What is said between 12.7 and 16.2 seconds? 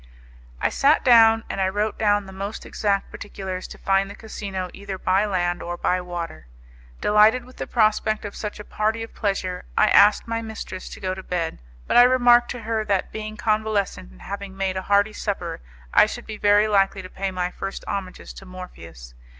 that, being convalescent and having made a hearty supper, I